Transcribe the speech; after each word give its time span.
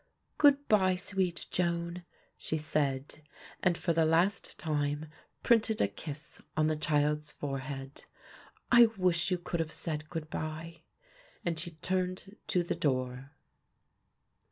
"Good 0.39 0.67
bye, 0.67 0.95
sweet 0.95 1.45
Joan," 1.51 2.05
she 2.35 2.57
said 2.57 3.21
and 3.61 3.77
for 3.77 3.93
the 3.93 4.03
last 4.03 4.57
time 4.57 5.05
printed 5.43 5.79
a 5.79 5.87
kiss 5.87 6.41
on 6.57 6.65
the 6.65 6.75
child's 6.75 7.31
forehead. 7.31 8.05
"I 8.71 8.87
wish 8.97 9.29
you 9.29 9.37
could 9.37 9.59
have 9.59 9.71
said 9.71 10.09
good 10.09 10.31
bye," 10.31 10.81
and 11.45 11.59
she 11.59 11.69
turned 11.69 12.35
to 12.47 12.63
the 12.63 12.73
door. 12.73 13.29